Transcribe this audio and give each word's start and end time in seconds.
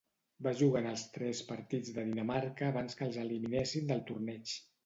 Va 0.45 0.53
jugar 0.61 0.81
en 0.85 0.87
els 0.91 1.03
tres 1.17 1.41
partits 1.51 1.93
de 1.99 2.07
Dinamarca 2.09 2.67
abans 2.73 3.01
que 3.01 3.09
els 3.11 3.23
eliminessin 3.27 3.93
del 3.93 4.07
torneig. 4.13 4.61